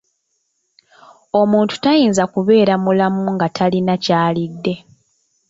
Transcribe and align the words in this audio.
Omuntu 1.39 1.73
tayinza 1.83 2.23
kubeera 2.33 2.73
mulamu 2.83 3.23
nga 3.35 3.47
talina 3.55 3.95
ky'alidde. 4.03 4.73